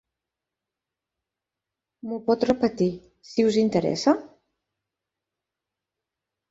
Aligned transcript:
M'ho 2.07 2.19
pot 2.31 2.47
repetir, 2.51 2.89
si 3.33 3.47
us 3.51 3.61
interessa? 3.67 4.19